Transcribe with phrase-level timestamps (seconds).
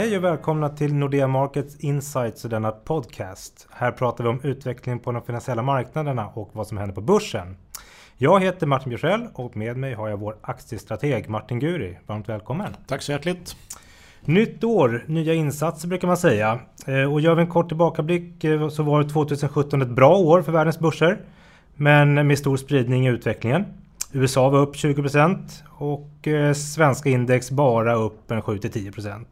[0.00, 3.68] Hej och välkomna till Nordea Markets Insights och denna podcast.
[3.70, 7.56] Här pratar vi om utvecklingen på de finansiella marknaderna och vad som händer på börsen.
[8.16, 11.98] Jag heter Martin Bjursell och med mig har jag vår aktiestrateg Martin Guri.
[12.06, 12.76] Varmt välkommen!
[12.86, 13.56] Tack så hjärtligt!
[14.24, 16.60] Nytt år, nya insatser brukar man säga.
[16.86, 20.52] Eh, och gör vi en kort tillbakablick eh, så var 2017 ett bra år för
[20.52, 21.20] världens börser.
[21.76, 23.64] Men med stor spridning i utvecklingen.
[24.12, 25.38] USA var upp 20%
[25.68, 29.24] och eh, svenska index bara upp en 7-10%.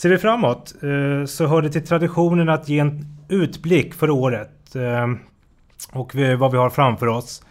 [0.00, 4.76] Ser vi framåt eh, så hör det till traditionen att ge en utblick för året
[4.76, 5.06] eh,
[5.92, 7.42] och vad vi har framför oss.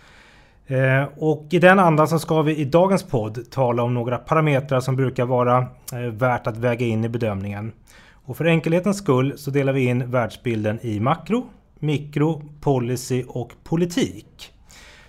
[0.68, 4.80] Eh, och i den andan så ska vi i dagens podd tala om några parametrar
[4.80, 5.68] som brukar vara
[6.12, 7.72] värt att väga in i bedömningen.
[8.12, 11.46] Och för enkelhetens skull så delar vi in världsbilden i makro,
[11.80, 14.54] mikro, policy och politik.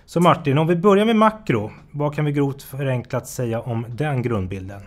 [0.05, 4.21] Så Martin, om vi börjar med makro, vad kan vi grovt förenklat säga om den
[4.21, 4.81] grundbilden?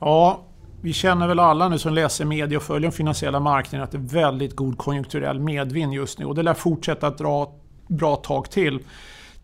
[0.00, 0.44] Ja,
[0.80, 3.98] vi känner väl alla nu som läser media och följer de finansiella marknaderna att det
[3.98, 7.52] är väldigt god konjunkturell medvind just nu och det lär fortsätta att dra
[7.88, 8.80] bra tag till.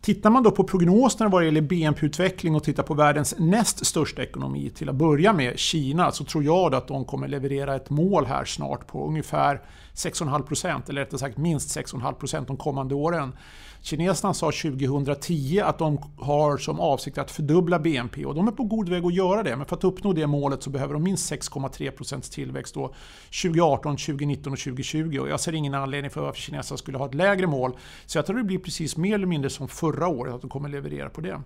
[0.01, 4.23] Tittar man då på prognoserna vad det gäller BNP-utveckling och tittar på världens näst största
[4.23, 8.27] ekonomi till att börja med, Kina, så tror jag att de kommer leverera ett mål
[8.27, 9.61] här snart på ungefär
[9.95, 13.33] 6,5% eller rättare sagt minst 6,5% de kommande åren.
[13.81, 18.65] Kineserna sa 2010 att de har som avsikt att fördubbla BNP och de är på
[18.65, 19.57] god väg att göra det.
[19.57, 22.95] Men för att uppnå det målet så behöver de minst 6,3% tillväxt då
[23.43, 25.19] 2018, 2019 och 2020.
[25.21, 27.77] Och jag ser ingen anledning för varför kineserna skulle ha ett lägre mål.
[28.07, 30.69] Så jag tror det blir precis mer eller mindre som förra året att de kommer
[30.69, 31.41] leverera på det.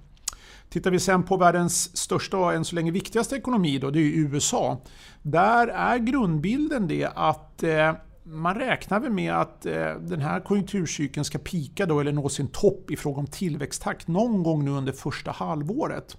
[0.69, 4.19] Tittar vi sen på världens största och än så länge viktigaste ekonomi, då, det är
[4.19, 4.81] USA.
[5.23, 7.93] Där är grundbilden det att eh,
[8.31, 12.49] man räknar väl med att eh, den här konjunkturcykeln ska pika då, eller nå sin
[12.49, 16.17] topp i fråga om tillväxttakt någon gång nu under första halvåret.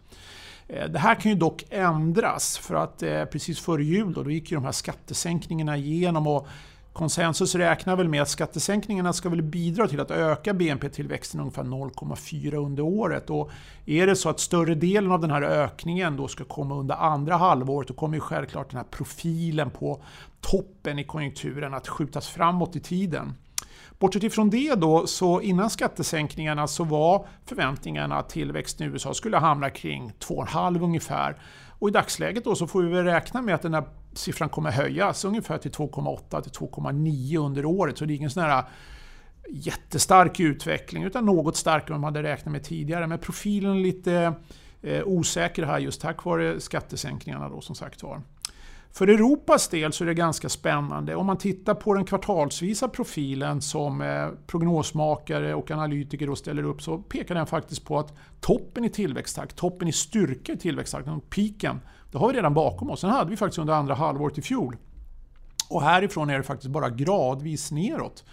[0.67, 4.31] Eh, det här kan ju dock ändras för att eh, precis före jul då, då
[4.31, 6.47] gick ju de här skattesänkningarna igenom och
[6.99, 12.55] Konsensus räknar väl med att skattesänkningarna ska väl bidra till att öka BNP-tillväxten ungefär 0,4
[12.55, 13.29] under året.
[13.29, 13.51] Och
[13.85, 17.35] är det så att större delen av den här ökningen då ska komma under andra
[17.35, 20.01] halvåret då kommer ju självklart den här profilen på
[20.41, 23.33] toppen i konjunkturen att skjutas framåt i tiden.
[23.99, 29.37] Bortsett ifrån det då, så innan skattesänkningarna så var förväntningarna att tillväxten i USA skulle
[29.37, 31.37] hamna kring 2,5 ungefär.
[31.79, 35.25] Och i dagsläget då så får vi räkna med att den här siffran kommer höjas
[35.25, 37.97] ungefär till 2,8 till 2,9 under året.
[37.97, 38.63] Så det är ingen sån här
[39.49, 43.07] jättestark utveckling utan något starkare än man hade räknat med tidigare.
[43.07, 44.33] Men profilen är lite
[44.81, 48.21] eh, osäker här just tack vare skattesänkningarna då som sagt var.
[48.91, 51.15] För Europas del så är det ganska spännande.
[51.15, 56.81] Om man tittar på den kvartalsvisa profilen som eh, prognosmakare och analytiker då ställer upp
[56.81, 61.81] så pekar den faktiskt på att toppen i tillväxttakt, toppen i styrka i tillväxttakten, piken,
[62.11, 63.01] det har vi redan bakom oss.
[63.01, 64.77] Den hade vi faktiskt under andra halvåret i fjol.
[65.69, 68.23] Och härifrån är det faktiskt bara gradvis neråt.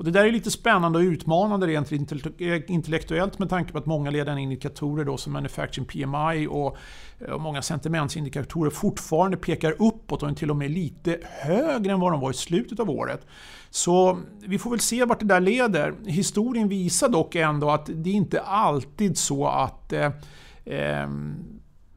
[0.00, 3.86] Och det där är lite spännande och utmanande rent eh, intellektuellt med tanke på att
[3.86, 6.76] många ledande indikatorer då, som Manufacturing PMI och,
[7.18, 12.12] eh, och många sentimentsindikatorer fortfarande pekar uppåt och till och med lite högre än vad
[12.12, 13.26] de var i slutet av året.
[13.70, 15.94] Så vi får väl se vart det där leder.
[16.06, 20.10] Historien visar dock ändå att det inte alltid så att eh,
[20.64, 21.08] eh,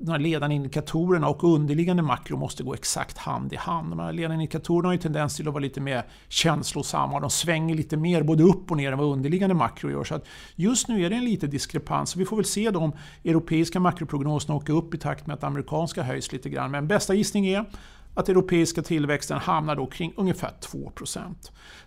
[0.05, 3.91] de här ledande indikatorerna och underliggande makro måste gå exakt hand i hand.
[3.91, 7.19] De här ledande indikatorerna har ju tendens till att vara lite mer känslosamma.
[7.19, 10.03] De svänger lite mer både upp och ner än vad underliggande makro gör.
[10.03, 10.25] Så att
[10.55, 12.15] just nu är det en liten diskrepans.
[12.15, 12.91] Vi får väl se de
[13.23, 16.71] europeiska makroprognoserna åka upp i takt med att amerikanska höjs lite grann.
[16.71, 17.65] Men bästa gissning är
[18.13, 21.19] att europeiska tillväxten hamnar då kring ungefär 2%.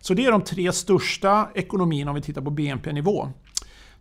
[0.00, 3.28] Så det är de tre största ekonomierna om vi tittar på BNP-nivå.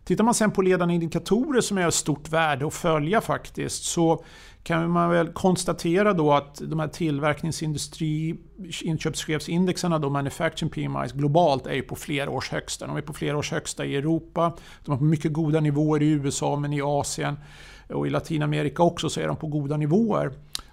[0.06, 4.24] Tittar man sen på ledande indikatorer som är av stort värde att följa faktiskt så
[4.62, 8.36] kan man väl konstatera då att de här tillverkningsindustri
[8.82, 12.86] inköpschefsindexarna, då manufacturing PMIs globalt, är på flera års högsta.
[12.86, 16.08] De är på flera års högsta i Europa, de är på mycket goda nivåer i
[16.08, 17.38] USA men i Asien
[17.88, 20.32] och i Latinamerika också så är de på goda nivåer.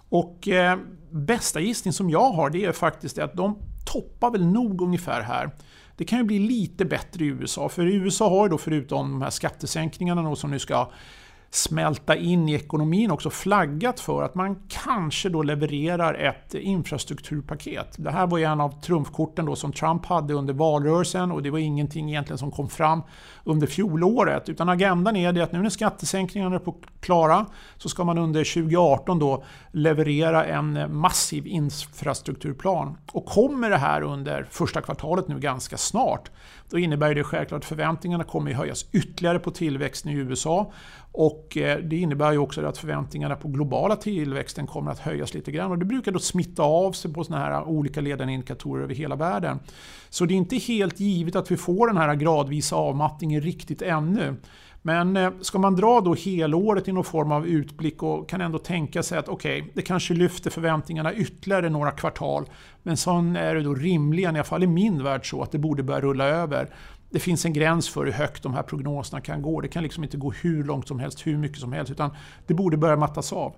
[0.09, 0.77] Och eh,
[1.11, 5.49] bästa gissning som jag har det är faktiskt att de toppar väl nog ungefär här.
[5.95, 9.21] Det kan ju bli lite bättre i USA, för USA har ju då förutom de
[9.21, 10.91] här skattesänkningarna som nu ska
[11.55, 17.95] smälta in i ekonomin också flaggat för att man kanske då levererar ett infrastrukturpaket.
[17.97, 21.49] Det här var ju en av trumfkorten då som Trump hade under valrörelsen och det
[21.49, 23.01] var ingenting egentligen som kom fram
[23.43, 24.49] under fjolåret.
[24.49, 27.45] Utan agendan är det att nu när skattesänkningarna är på klara
[27.77, 32.97] så ska man under 2018 då leverera en massiv infrastrukturplan.
[33.11, 36.31] Och kommer det här under första kvartalet nu ganska snart,
[36.69, 40.71] då innebär det självklart att förväntningarna kommer att höjas ytterligare på tillväxten i USA.
[41.11, 45.33] Och och eh, det innebär ju också att förväntningarna på globala tillväxten kommer att höjas
[45.33, 45.71] lite grann.
[45.71, 49.15] Och det brukar då smitta av sig på såna här olika ledande indikatorer över hela
[49.15, 49.59] världen.
[50.09, 54.35] Så det är inte helt givet att vi får den här gradvisa avmattningen riktigt ännu.
[54.85, 58.57] Men eh, ska man dra då helåret i någon form av utblick och kan ändå
[58.59, 62.45] tänka sig att okej, okay, det kanske lyfter förväntningarna ytterligare några kvartal.
[62.83, 65.57] Men så är det då rimligen, i alla fall i min värld, så att det
[65.57, 66.69] borde börja rulla över.
[67.13, 69.61] Det finns en gräns för hur högt de här prognoserna kan gå.
[69.61, 72.11] Det kan liksom inte gå hur långt som helst, hur mycket som helst, utan
[72.47, 73.55] det borde börja mattas av.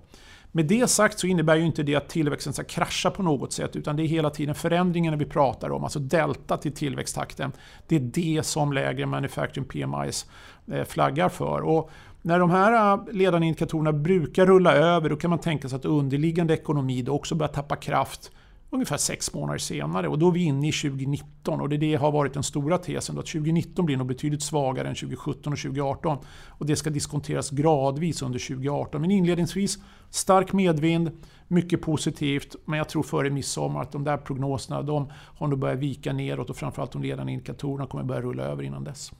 [0.52, 3.76] Med det sagt så innebär ju inte det att tillväxten ska krascha på något sätt
[3.76, 7.52] utan det är hela tiden förändringarna vi pratar om, alltså delta till tillväxttakten.
[7.86, 10.26] Det är det som lägre manufacturing PMIs
[10.72, 11.60] eh, flaggar för.
[11.60, 11.90] Och
[12.22, 15.84] när de här eh, ledande indikatorerna brukar rulla över då kan man tänka sig att
[15.84, 18.30] underliggande ekonomi då också börjar tappa kraft
[18.70, 20.08] ungefär sex månader senare.
[20.08, 23.14] Och då är vi inne i 2019 och det, det har varit den stora tesen.
[23.14, 26.18] Då, att 2019 blir nog betydligt svagare än 2017 och 2018.
[26.48, 29.00] Och det ska diskonteras gradvis under 2018.
[29.00, 29.78] Men inledningsvis
[30.10, 31.10] stark medvind,
[31.48, 32.56] mycket positivt.
[32.64, 36.50] Men jag tror före midsommar att de där prognoserna de har nog börjat vika neråt
[36.50, 39.12] och framförallt de ledande indikatorerna kommer börja rulla över innan dess.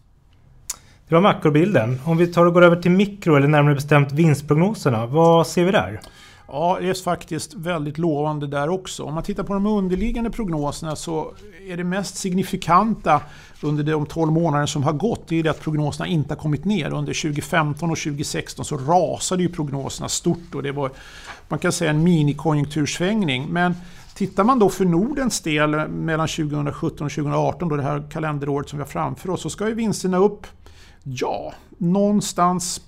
[1.09, 2.01] Det var makrobilden.
[2.05, 5.07] Om vi tar och går över till mikro eller närmare bestämt vinstprognoserna.
[5.07, 6.01] Vad ser vi där?
[6.49, 9.03] Ja, det är faktiskt väldigt lovande där också.
[9.03, 11.35] Om man tittar på de underliggande prognoserna så
[11.69, 13.23] är det mest signifikanta
[13.63, 16.93] under de 12 månader som har gått, det är att prognoserna inte har kommit ner.
[16.93, 20.91] Under 2015 och 2016 så rasade ju prognoserna stort och det var,
[21.49, 23.47] man kan säga en minikonjunktursvängning.
[23.49, 23.75] Men
[24.17, 28.79] Tittar man då för Nordens del mellan 2017 och 2018, då det här kalenderåret som
[28.79, 30.47] vi har framför oss, så ska ju vinsterna upp,
[31.03, 32.81] ja, någonstans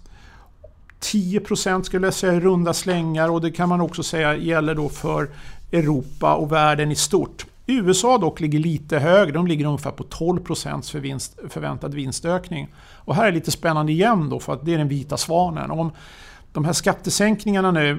[1.00, 4.89] 10% skulle jag säga i runda slängar och det kan man också säga gäller då
[4.89, 5.29] för
[5.73, 7.47] Europa och världen i stort.
[7.67, 12.69] USA dock ligger lite högre, de ligger ungefär på 12% för vinst, förväntad vinstökning.
[12.95, 15.71] Och här är lite spännande igen då för att det är den vita svanen.
[15.71, 15.93] Om
[16.53, 17.91] de här skattesänkningarna nu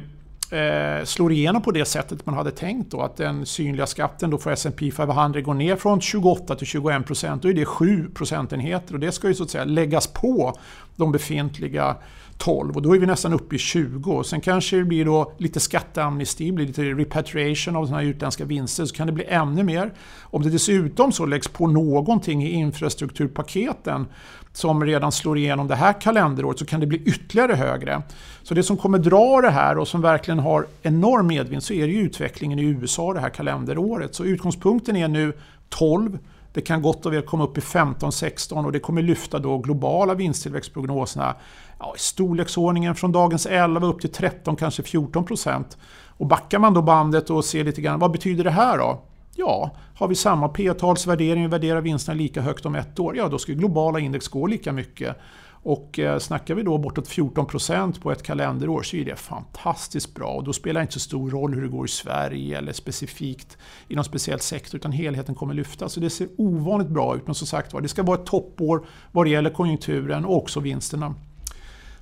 [0.51, 4.37] eh, slår igenom på det sättet man hade tänkt då, att den synliga skatten då
[4.37, 8.93] för S&P 500 går ner från 28 till 21 procent, då är det 7 procentenheter
[8.93, 10.57] och det ska ju så att säga läggas på
[10.95, 11.95] de befintliga
[12.39, 14.23] 12 och då är vi nästan uppe i 20.
[14.23, 18.85] Sen kanske det blir då lite skatteamnesti, blir lite repatriation av sådana här utländska vinster
[18.85, 19.93] så kan det bli ännu mer.
[20.21, 24.05] Om det dessutom så läggs på någonting i infrastrukturpaketen
[24.53, 28.01] som redan slår igenom det här kalenderåret så kan det bli ytterligare högre.
[28.43, 31.87] Så det som kommer dra det här och som verkligen har enorm medvind så är
[31.87, 34.15] det ju utvecklingen i USA det här kalenderåret.
[34.15, 35.33] Så utgångspunkten är nu
[35.69, 36.19] 12
[36.59, 40.13] det kan gott och väl komma upp i 15-16 och det kommer lyfta då globala
[40.13, 41.35] vinsttillväxtprognoserna
[41.79, 45.77] ja, i storleksordningen från dagens 11 upp till 13, kanske 14 procent.
[46.07, 49.01] Och backar man då bandet och ser lite grann, vad betyder det här då?
[49.35, 53.37] Ja, har vi samma P-talsvärdering, vi värderar vinsterna lika högt om ett år, ja då
[53.37, 55.17] ska globala index gå lika mycket.
[55.63, 60.27] Och eh, snackar vi då bortåt 14% på ett kalenderår så är det fantastiskt bra.
[60.27, 63.57] Och då spelar det inte så stor roll hur det går i Sverige eller specifikt
[63.87, 65.89] i någon speciell sektor utan helheten kommer lyfta.
[65.89, 68.85] Så det ser ovanligt bra ut men som sagt var, det ska vara ett toppår
[69.11, 71.15] vad det gäller konjunkturen och också vinsterna.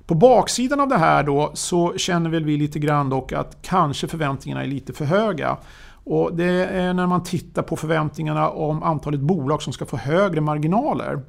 [0.06, 4.08] På baksidan av det här då så känner väl vi lite grann dock att kanske
[4.08, 5.56] förväntningarna är lite för höga.
[6.04, 10.40] Och det är när man tittar på förväntningarna om antalet bolag som ska få högre
[10.40, 11.20] marginaler.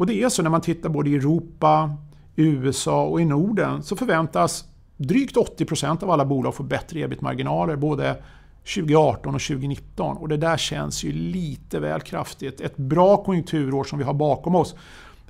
[0.00, 1.96] Och det är så när man tittar både i Europa,
[2.36, 4.64] USA och i Norden så förväntas
[4.96, 8.16] drygt 80% av alla bolag få bättre ebit-marginaler både
[8.74, 10.16] 2018 och 2019.
[10.16, 12.60] Och det där känns ju lite väl kraftigt.
[12.60, 14.74] Ett bra konjunkturår som vi har bakom oss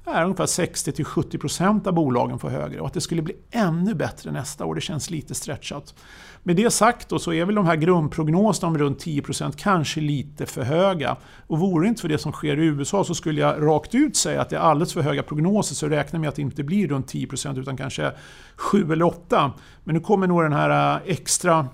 [0.04, 4.64] är ungefär 60-70% av bolagen får högre och att det skulle bli ännu bättre nästa
[4.64, 5.94] år, det känns lite stretchat.
[6.42, 10.46] Med det sagt då, så är väl de här grundprognoserna om runt 10% kanske lite
[10.46, 11.16] för höga.
[11.46, 14.16] Och vore det inte för det som sker i USA så skulle jag rakt ut
[14.16, 16.88] säga att det är alldeles för höga prognoser så räkna med att det inte blir
[16.88, 18.12] runt 10% utan kanske
[18.56, 19.52] 7 eller 8.
[19.84, 21.68] Men nu kommer nog den här äh, extra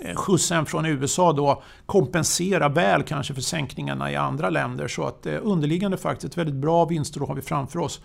[0.00, 4.88] Eh, skjutsen från USA då kompensera väl kanske för sänkningarna i andra länder.
[4.88, 8.00] Så att eh, underliggande faktiskt ett väldigt bra vinstår har vi framför oss.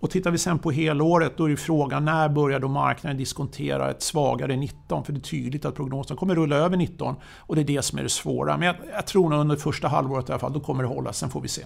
[0.00, 4.02] Och tittar vi sen på helåret då är frågan när börjar då marknaden diskontera ett
[4.02, 5.04] svagare 19?
[5.04, 7.98] För det är tydligt att prognosen kommer rulla över 19 och det är det som
[7.98, 8.56] är det svåra.
[8.56, 11.12] Men jag, jag tror nog under första halvåret i alla fall, då kommer det hålla.
[11.12, 11.62] Sen får vi se.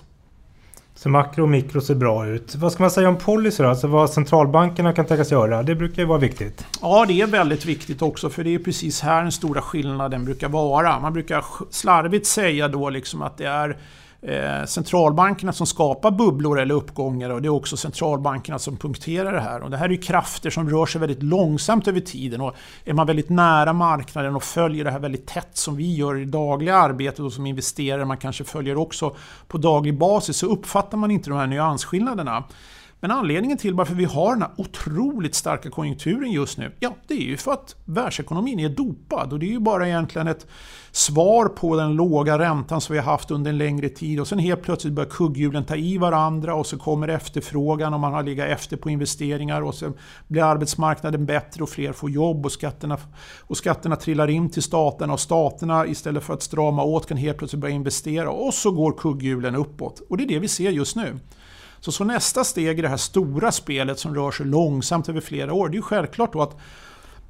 [0.97, 2.55] Så makro och mikro ser bra ut.
[2.55, 3.69] Vad ska man säga om policy då?
[3.69, 5.63] Alltså vad centralbankerna kan tänkas göra?
[5.63, 6.67] Det brukar ju vara viktigt.
[6.81, 10.49] Ja, det är väldigt viktigt också för det är precis här den stora skillnaden brukar
[10.49, 11.01] vara.
[11.01, 13.77] Man brukar slarvigt säga då liksom att det är
[14.25, 19.41] eh, centralbankerna som skapar bubblor eller uppgångar och det är också centralbankerna som punkterar det
[19.41, 19.63] här.
[19.63, 22.55] Och det här är ju krafter som rör sig väldigt långsamt över tiden och
[22.85, 26.25] är man väldigt nära marknaden och följer det här väldigt tätt som vi gör i
[26.25, 29.17] det dagliga arbetet och som investerare man kanske följer också
[29.49, 32.45] på daglig basis så uppfattar man inte de här nyansskillnaderna.
[33.05, 37.15] Men anledningen till varför vi har den här otroligt starka konjunkturen just nu, ja det
[37.15, 40.47] är ju för att världsekonomin är dopad och det är ju bara egentligen ett
[40.93, 44.39] svar på den låga räntan som vi har haft under en längre tid och sen
[44.39, 48.49] helt plötsligt börjar kugghjulen ta i varandra och så kommer efterfrågan och man har legat
[48.49, 49.93] efter på investeringar och så
[50.29, 52.99] blir arbetsmarknaden bättre och fler får jobb och skatterna,
[53.41, 57.39] och skatterna trillar in till staterna och staterna istället för att strama åt kan helt
[57.39, 60.03] plötsligt börja investera och så går kugghjulen uppåt.
[60.09, 61.19] Och det är det vi ser just nu.
[61.85, 65.53] Så, så nästa steg i det här stora spelet som rör sig långsamt över flera
[65.53, 66.57] år, det är ju självklart då att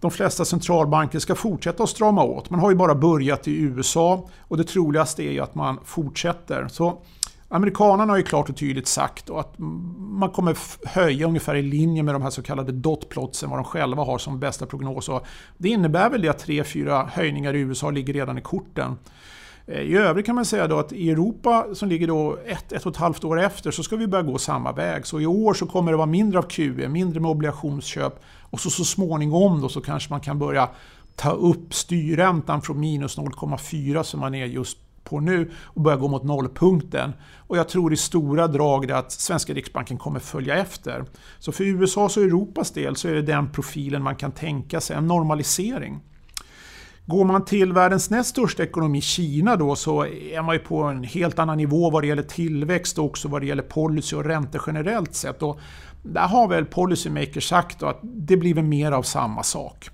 [0.01, 2.51] de flesta centralbanker ska fortsätta att strama åt.
[2.51, 6.69] Man har ju bara börjat i USA och det troligaste är ju att man fortsätter.
[6.69, 7.03] Så
[7.49, 9.55] Amerikanerna har ju klart och tydligt sagt att
[9.99, 10.57] man kommer
[10.87, 14.41] höja ungefär i linje med de här så kallade dotplotsen, vad de själva har som
[14.41, 15.11] bästa prognos.
[15.59, 18.97] Det innebär väl det att 3-4 höjningar i USA ligger redan i korten.
[19.67, 22.87] Eh, I övrigt kan man säga då att i Europa som ligger då ett, ett
[22.87, 25.07] och ett halvt år efter så ska vi börja gå samma väg.
[25.07, 28.71] Så i år så kommer det vara mindre av QE, mindre med obligationsköp och så,
[28.71, 30.69] så småningom då så kanske man kan börja
[31.17, 36.09] ta upp styrräntan från minus 0,4 som man är just på nu och börja gå
[36.09, 37.13] mot nollpunkten.
[37.39, 41.05] Och jag tror i stora drag att svenska riksbanken kommer följa efter.
[41.39, 44.97] Så för USAs och Europas del så är det den profilen man kan tänka sig,
[44.97, 46.01] en normalisering.
[47.07, 51.05] Går man till världens näst största ekonomi, Kina, då, så är man ju på en
[51.05, 54.63] helt annan nivå vad det gäller tillväxt och också vad det gäller policy och räntor
[54.67, 55.43] generellt sett.
[55.43, 55.61] Och
[56.03, 59.91] där har väl policymakers sagt att det blir väl mer av samma sak.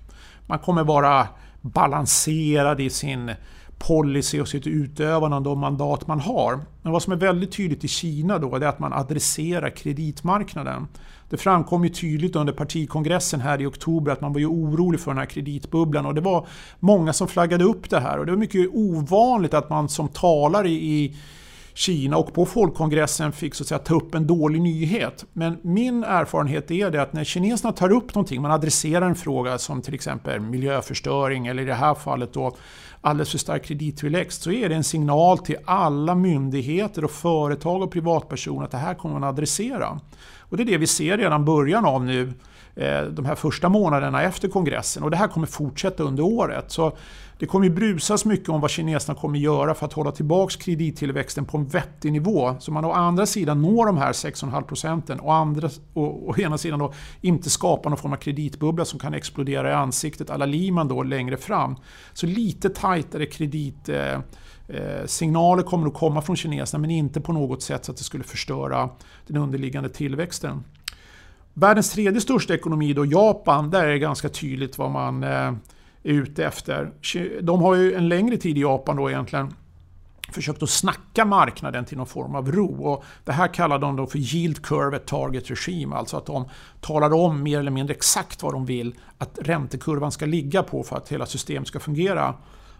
[0.47, 1.27] Man kommer vara
[1.61, 3.31] balanserad i sin
[3.77, 6.59] policy och sitt utövande av de mandat man har.
[6.81, 10.87] Men vad som är väldigt tydligt i Kina då är att man adresserar kreditmarknaden.
[11.31, 15.11] Det framkom ju tydligt under partikongressen här i oktober att man var ju orolig för
[15.11, 16.47] den här kreditbubblan och det var
[16.79, 20.69] många som flaggade upp det här och det var mycket ovanligt att man som talare
[20.69, 21.15] i
[21.73, 25.25] Kina och på folkkongressen fick så att säga, ta upp en dålig nyhet.
[25.33, 29.57] Men min erfarenhet är det att när kineserna tar upp någonting, man adresserar en fråga
[29.57, 32.55] som till exempel miljöförstöring eller i det här fallet då
[33.01, 37.91] alldeles för stark kredittillväxt så är det en signal till alla myndigheter och företag och
[37.91, 39.99] privatpersoner att det här kommer man adressera.
[40.51, 42.33] Och det är det vi ser redan början av nu
[42.75, 46.71] eh, de här första månaderna efter kongressen och det här kommer fortsätta under året.
[46.71, 46.97] Så
[47.39, 51.45] det kommer ju brusas mycket om vad kineserna kommer göra för att hålla tillbaka kredittillväxten
[51.45, 52.55] på en vettig nivå.
[52.59, 56.57] Så man å andra sidan når de här 6,5 procenten och, andra, och å ena
[56.57, 60.87] sidan då inte skapar någon form av kreditbubbla som kan explodera i ansiktet alla Lehman
[60.87, 61.75] då längre fram.
[62.13, 64.19] Så lite tajtare kredit eh,
[64.73, 68.03] Eh, signaler kommer att komma från kineserna men inte på något sätt så att det
[68.03, 68.89] skulle förstöra
[69.27, 70.63] den underliggande tillväxten.
[71.53, 75.53] Världens tredje största ekonomi då, Japan, där är det ganska tydligt vad man eh, är
[76.03, 76.91] ute efter.
[77.41, 79.53] De har ju en längre tid i Japan då egentligen
[80.31, 82.83] försökt att snacka marknaden till någon form av ro.
[82.83, 85.95] Och det här kallar de då för Yield Curve Target Regime.
[85.95, 86.49] Alltså att de
[86.81, 90.97] talar om mer eller mindre exakt vad de vill att räntekurvan ska ligga på för
[90.97, 92.33] att hela systemet ska fungera.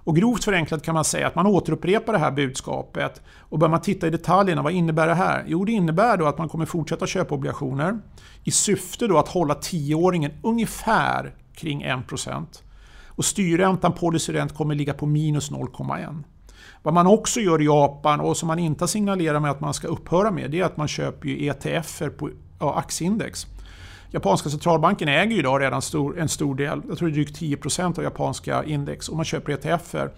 [0.03, 3.21] Och grovt förenklat kan man säga att man återupprepar det här budskapet.
[3.39, 5.43] Och börjar man titta i detaljerna, vad innebär det här?
[5.47, 7.99] Jo, det innebär då att man kommer fortsätta köpa obligationer
[8.43, 12.45] i syfte då att hålla tioåringen ungefär kring 1%.
[13.07, 16.23] Och styrräntan, policyräntan, kommer ligga på minus 0,1.
[16.83, 19.87] Vad man också gör i Japan och som man inte signalerar med att man ska
[19.87, 22.29] upphöra med det är att man köper ju ETFer på
[22.59, 23.47] ja, aktieindex.
[24.13, 27.41] Japanska centralbanken äger ju idag redan stor, en stor del, jag tror det är drygt
[27.41, 30.11] 10% av japanska index och man köper ETFer.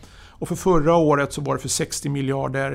[0.44, 2.72] Och för förra året så var det för 60 miljarder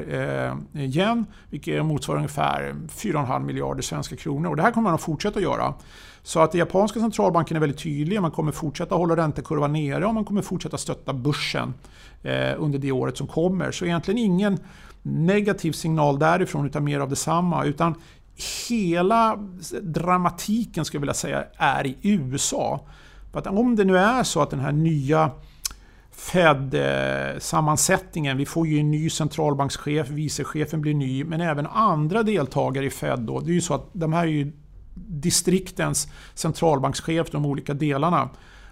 [0.75, 4.51] eh, yen, vilket motsvarar ungefär 4,5 miljarder svenska kronor.
[4.51, 5.75] Och det här kommer man att fortsätta göra.
[6.23, 8.23] Så att den japanska centralbanken är väldigt tydlig.
[8.23, 11.75] Man kommer fortsätta hålla räntekurvan nere och man kommer fortsätta stötta börsen
[12.23, 13.71] eh, under det året som kommer.
[13.71, 14.59] Så egentligen ingen
[15.03, 17.65] negativ signal därifrån utan mer av detsamma.
[17.65, 17.95] Utan
[18.69, 19.39] hela
[19.83, 22.87] dramatiken skulle jag vilja säga är i USA.
[23.33, 25.31] För att om det nu är så att den här nya
[26.19, 28.37] Fed-sammansättningen.
[28.37, 33.21] Vi får ju en ny centralbankschef, vicechefen blir ny, men även andra deltagare i Fed.
[33.21, 33.41] Då.
[33.41, 34.53] Det är ju så att de här är ju
[34.95, 38.29] distriktens centralbankschef, de olika delarna.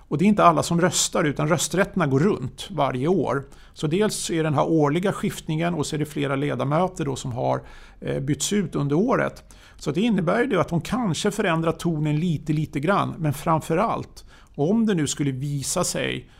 [0.09, 3.45] Och det är inte alla som röstar utan rösträtterna går runt varje år.
[3.73, 7.17] Så dels är det den här årliga skiftningen och så är det flera ledamöter då
[7.17, 7.63] som har
[8.01, 9.55] eh, bytts ut under året.
[9.77, 13.15] Så det innebär ju att de kanske förändrar tonen lite, lite grann.
[13.19, 16.31] Men framförallt, om det nu skulle visa sig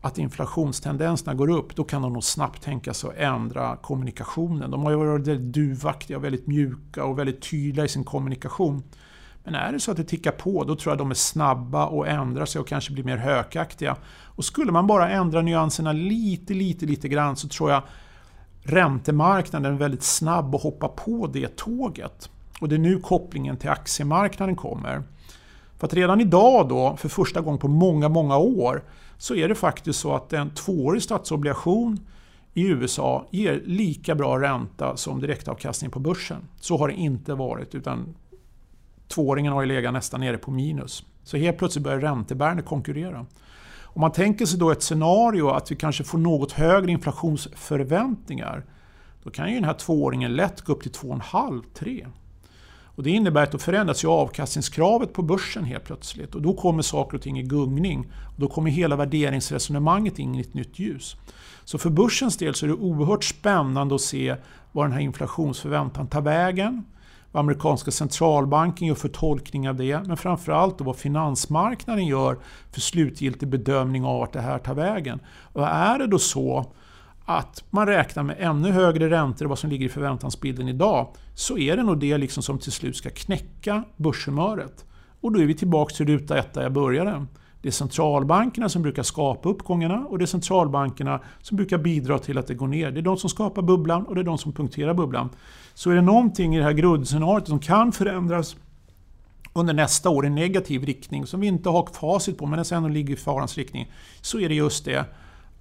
[0.00, 4.70] att inflationstendenserna går upp, då kan de nog snabbt tänka sig att ändra kommunikationen.
[4.70, 8.82] De har ju varit väldigt duvaktiga, väldigt mjuka och väldigt tydliga i sin kommunikation.
[9.44, 12.08] Men är det så att det tickar på, då tror jag de är snabba och
[12.08, 13.96] ändrar sig och kanske blir mer hökaktiga.
[14.24, 17.82] Och skulle man bara ändra nyanserna lite, lite, lite grann så tror jag
[18.62, 22.30] räntemarknaden är väldigt snabb att hoppa på det tåget.
[22.60, 25.02] Och det är nu kopplingen till aktiemarknaden kommer.
[25.78, 28.84] För att redan idag då, för första gången på många, många år,
[29.18, 32.00] så är det faktiskt så att en tvåårig statsobligation
[32.54, 36.48] i USA ger lika bra ränta som direktavkastning på börsen.
[36.60, 38.14] Så har det inte varit utan
[39.08, 41.04] tvååringen har ju legat nästan nere på minus.
[41.24, 43.26] Så helt plötsligt börjar räntebärande konkurrera.
[43.82, 48.64] Om man tänker sig då ett scenario att vi kanske får något högre inflationsförväntningar.
[49.22, 52.06] Då kan ju den här tvååringen lätt gå upp till 2,5-3.
[52.96, 56.34] Och det innebär att då förändras ju avkastningskravet på börsen helt plötsligt.
[56.34, 58.12] Och då kommer saker och ting i gungning.
[58.34, 61.16] Och då kommer hela värderingsresonemanget in i ett nytt ljus.
[61.64, 64.36] Så för börsens del så är det oerhört spännande att se
[64.72, 66.84] var den här inflationsförväntan tar vägen.
[67.34, 70.06] Vad amerikanska centralbanken gör för tolkning av det.
[70.06, 72.38] Men framförallt vad finansmarknaden gör
[72.72, 75.20] för slutgiltig bedömning av vart det här tar vägen.
[75.52, 76.72] Och är det då så
[77.24, 81.58] att man räknar med ännu högre räntor än vad som ligger i förväntansbilden idag så
[81.58, 84.84] är det nog det liksom som till slut ska knäcka börshumöret.
[85.20, 87.26] Och då är vi tillbaka till ruta ett där jag började.
[87.64, 92.38] Det är centralbankerna som brukar skapa uppgångarna och det är centralbankerna som brukar bidra till
[92.38, 92.90] att det går ner.
[92.90, 95.30] Det är de som skapar bubblan och det är de som punkterar bubblan.
[95.74, 98.56] Så är det någonting i det här grundscenariot som kan förändras
[99.52, 102.88] under nästa år i negativ riktning, som vi inte har facit på men som ändå
[102.88, 105.04] ligger i farans riktning, så är det just det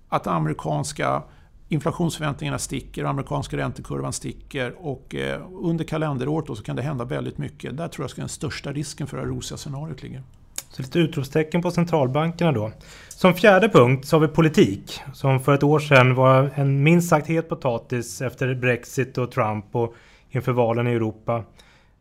[0.10, 1.24] att amerikanska
[1.70, 7.38] inflationsförväntningarna sticker, amerikanska räntekurvan sticker och eh, under kalenderåret då så kan det hända väldigt
[7.38, 7.78] mycket.
[7.78, 10.24] Där tror jag att den största risken för det här rosiga scenariot ligger.
[10.76, 12.72] Så lite utropstecken på centralbankerna då.
[13.10, 15.02] Som fjärde punkt så har vi politik.
[15.14, 19.66] Som för ett år sedan var en minst sagt het potatis efter Brexit och Trump
[19.72, 19.96] och
[20.30, 21.44] inför valen i Europa.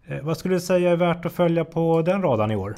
[0.07, 2.77] Eh, vad skulle du säga är värt att följa på den radan i år?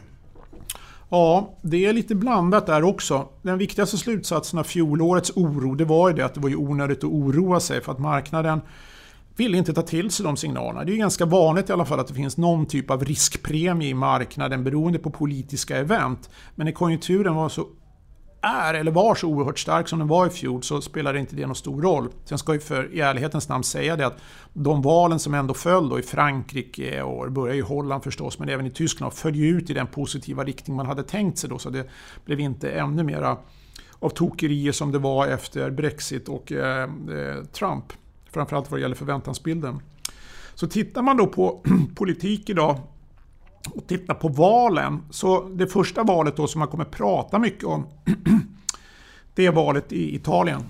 [1.08, 3.28] Ja, det är lite blandat där också.
[3.42, 6.98] Den viktigaste slutsatsen av fjolårets oro det var ju det att det var ju onödigt
[6.98, 8.60] att oroa sig för att marknaden
[9.36, 10.84] ville inte ta till sig de signalerna.
[10.84, 13.94] Det är ganska vanligt i alla fall att det finns någon typ av riskpremie i
[13.94, 16.30] marknaden beroende på politiska event.
[16.54, 17.66] Men när konjunkturen var så
[18.44, 21.46] är eller var så oerhört stark som den var i fjol så spelade inte det
[21.46, 22.08] någon stor roll.
[22.24, 24.18] Sen ska ju för i ärlighetens namn säga det att
[24.52, 28.66] de valen som ändå föll då i Frankrike och började i Holland förstås men även
[28.66, 31.90] i Tyskland följer ut i den positiva riktning man hade tänkt sig då så det
[32.24, 33.36] blev inte ännu mera
[33.98, 37.84] av tokerier som det var efter Brexit och eh, eh Trump.
[38.34, 39.80] Framförallt vad det gäller förväntansbilden.
[40.54, 41.62] Så tittar man då på
[41.94, 42.78] politik idag
[43.74, 45.02] och tittar på valen.
[45.10, 47.86] Så det första valet då som man kommer prata mycket om
[49.34, 50.62] det är valet i Italien.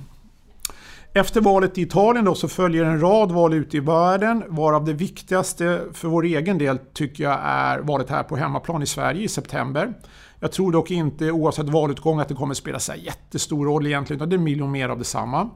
[1.13, 4.93] Efter valet i Italien då så följer en rad val ute i världen varav det
[4.93, 9.29] viktigaste för vår egen del tycker jag är valet här på hemmaplan i Sverige i
[9.29, 9.95] september.
[10.41, 14.29] Jag tror dock inte oavsett valutgång att det kommer spela sig jättestor roll egentligen utan
[14.29, 15.51] det är miljon mer av detsamma.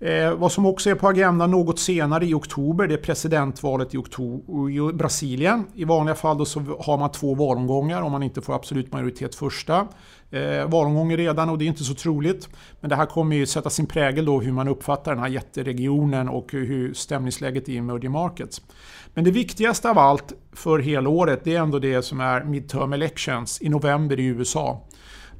[0.00, 3.96] Eh, vad som också är på agendan något senare i oktober, det är presidentvalet i,
[3.96, 5.66] oktober, i Brasilien.
[5.74, 9.34] I vanliga fall då så har man två valomgångar om man inte får absolut majoritet
[9.34, 9.88] första.
[10.30, 12.48] Eh, valomgången redan och det är inte så troligt.
[12.80, 16.28] Men det här kommer ju sätta sin prägel då hur man uppfattar den här jätteregionen
[16.28, 18.62] och hur stämningsläget är i emerging markets.
[19.14, 22.92] Men det viktigaste av allt för hela året det är ändå det som är midterm
[22.92, 24.87] elections i november i USA.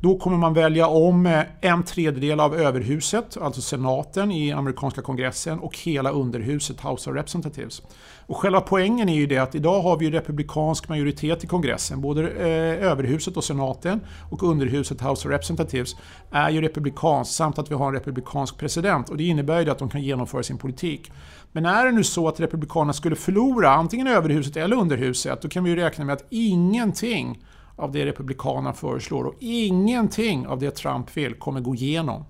[0.00, 5.58] Då kommer man välja om eh, en tredjedel av överhuset, alltså senaten i amerikanska kongressen
[5.58, 7.82] och hela underhuset, House of Representatives.
[8.26, 12.00] Och själva poängen är ju det att idag har vi republikansk majoritet i kongressen.
[12.00, 15.96] Både eh, överhuset och senaten och underhuset House of Representatives
[16.30, 19.08] är ju republikanskt samt att vi har en republikansk president.
[19.08, 21.12] Och det innebär ju att de kan genomföra sin politik.
[21.52, 25.64] Men är det nu så att republikanerna skulle förlora antingen överhuset eller underhuset, då kan
[25.64, 27.38] vi ju räkna med att ingenting
[27.78, 32.24] av det Republikanerna föreslår och ingenting av det Trump vill kommer gå igenom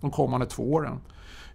[0.00, 1.00] de kommande två åren.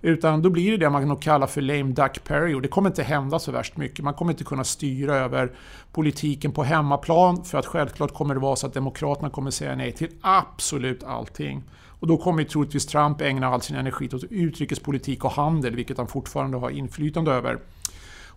[0.01, 2.63] Utan då blir det det man nog kallar för lame duck period.
[2.63, 4.05] Det kommer inte hända så värst mycket.
[4.05, 5.51] Man kommer inte kunna styra över
[5.91, 9.91] politiken på hemmaplan för att självklart kommer det vara så att Demokraterna kommer säga nej
[9.91, 11.63] till absolut allting.
[11.99, 16.07] Och då kommer troligtvis Trump ägna all sin energi åt utrikespolitik och handel, vilket han
[16.07, 17.59] fortfarande har inflytande över.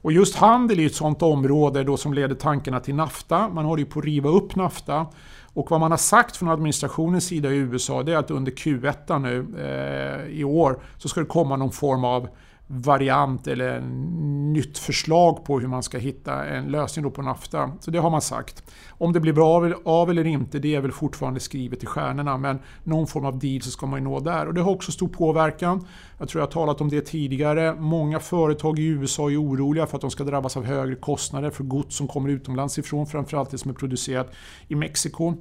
[0.02, 3.48] Och just handel är ett sådant område då som leder tankarna till NAFTA.
[3.48, 5.06] Man håller ju på att riva upp NAFTA.
[5.52, 9.18] Och vad man har sagt från administrationens sida i USA det är att under Q1
[9.18, 12.28] nu eh, i år så ska det komma någon form av
[12.72, 13.80] variant eller
[14.52, 17.72] nytt förslag på hur man ska hitta en lösning på NAFTA.
[17.80, 18.62] Så det har man sagt.
[18.88, 22.36] Om det blir bra av eller inte, det är väl fortfarande skrivet i stjärnorna.
[22.36, 24.46] Men någon form av deal så ska man ju nå där.
[24.46, 25.86] Och det har också stor påverkan.
[26.18, 27.74] Jag tror jag har talat om det tidigare.
[27.74, 31.64] Många företag i USA är oroliga för att de ska drabbas av högre kostnader för
[31.64, 33.06] gods som kommer utomlands ifrån.
[33.06, 34.34] Framförallt det som är producerat
[34.68, 35.34] i Mexiko.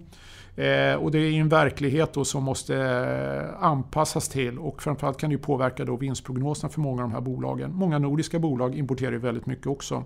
[0.59, 5.29] Eh, och det är en verklighet då som måste eh, anpassas till och framförallt kan
[5.29, 7.73] det påverka då vinstprognoserna för många av de här bolagen.
[7.73, 10.03] Många nordiska bolag importerar ju väldigt mycket också.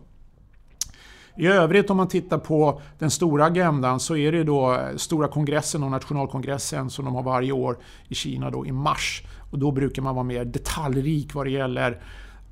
[1.37, 5.27] I övrigt om man tittar på den stora agendan så är det då eh, stora
[5.27, 9.23] kongressen och nationalkongressen som de har varje år i Kina då i mars.
[9.51, 12.01] Och då brukar man vara mer detaljrik vad det gäller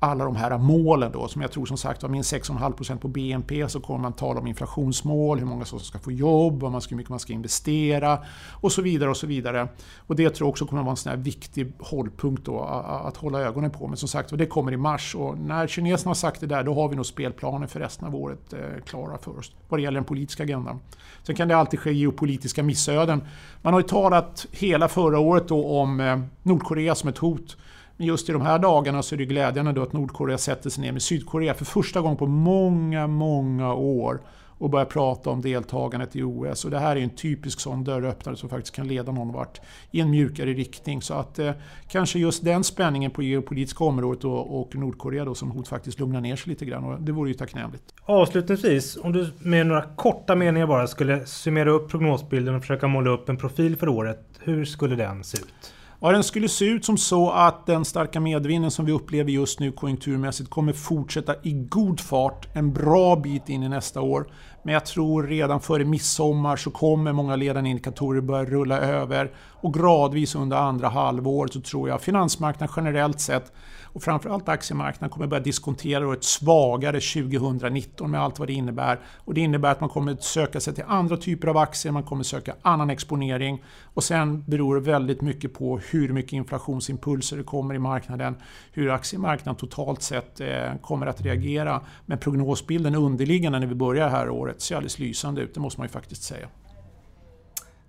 [0.02, 3.68] alla de här målen då, som jag tror som sagt var minst 6,5% på BNP,
[3.68, 7.18] så kommer man tala om inflationsmål, hur många som ska få jobb, hur mycket man
[7.18, 8.18] ska investera
[8.50, 9.10] och så vidare.
[9.10, 9.68] Och så vidare.
[10.06, 12.60] Och det tror jag också kommer att vara en sån här viktig hållpunkt då,
[13.04, 13.86] att hålla ögonen på.
[13.86, 16.74] Men som sagt det kommer i mars och när kineserna har sagt det där, då
[16.74, 19.98] har vi nog spelplanen för resten av året eh, klara för oss, vad det gäller
[20.00, 20.80] den politiska agendan.
[21.22, 23.22] Sen kan det alltid ske geopolitiska missöden.
[23.62, 27.56] Man har ju talat hela förra året då om eh, Nordkorea som ett hot.
[27.96, 30.84] Men just i de här dagarna så är det glädjande då att Nordkorea sätter sig
[30.84, 34.20] ner med Sydkorea för första gången på många, många år
[34.62, 36.64] och börjar prata om deltagandet i OS.
[36.64, 40.00] Och det här är en typisk sån dörröppnare som faktiskt kan leda någon vart i
[40.00, 41.02] en mjukare riktning.
[41.02, 41.52] Så att eh,
[41.88, 46.20] kanske just den spänningen på geopolitiska området och, och Nordkorea då som hot faktiskt lugnar
[46.20, 46.84] ner sig lite grann.
[46.84, 47.84] Och det vore ju tacknämligt.
[48.04, 53.10] Avslutningsvis, om du med några korta meningar bara skulle summera upp prognosbilden och försöka måla
[53.10, 54.26] upp en profil för året.
[54.40, 55.72] Hur skulle den se ut?
[56.04, 59.60] Ja, den skulle se ut som så att den starka medvinden som vi upplever just
[59.60, 64.32] nu konjunkturmässigt kommer fortsätta i god fart en bra bit in i nästa år.
[64.62, 69.74] Men jag tror redan före midsommar så kommer många ledande indikatorer börja rulla över och
[69.74, 73.52] gradvis under andra halvåret så tror jag finansmarknaden generellt sett
[73.92, 79.00] och framförallt aktiemarknaden kommer börja diskontera ett svagare 2019 med allt vad det innebär.
[79.24, 82.22] Och det innebär att man kommer söka sig till andra typer av aktier, man kommer
[82.22, 83.64] söka annan exponering.
[83.94, 88.36] Och sen beror det väldigt mycket på hur mycket inflationsimpulser det kommer i marknaden,
[88.72, 90.48] hur aktiemarknaden totalt sett eh,
[90.82, 91.80] kommer att reagera.
[92.06, 95.86] Men prognosbilden underliggande när vi börjar här året ser alldeles lysande ut, det måste man
[95.86, 96.48] ju faktiskt säga.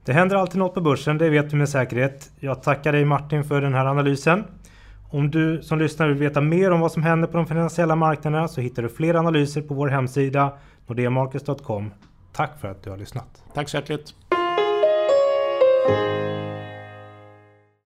[0.05, 2.31] Det händer alltid något på börsen, det vet du med säkerhet.
[2.39, 4.43] Jag tackar dig Martin för den här analysen.
[5.13, 8.47] Om du som lyssnar vill veta mer om vad som händer på de finansiella marknaderna
[8.47, 10.53] så hittar du fler analyser på vår hemsida
[10.87, 11.91] nordeamarkets.com.
[12.31, 13.43] Tack för att du har lyssnat.
[13.53, 14.13] Tack så hjärtligt.